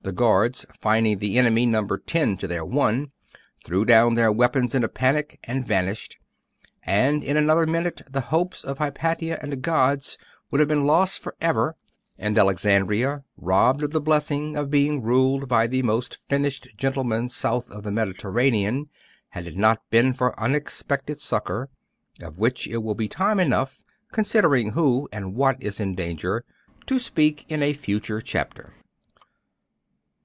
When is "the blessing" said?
13.90-14.56